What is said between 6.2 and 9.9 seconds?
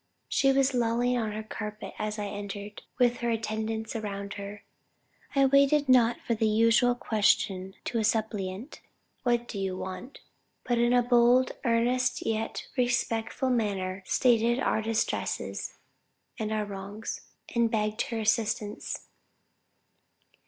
for the usual question to a suppliant, 'What do you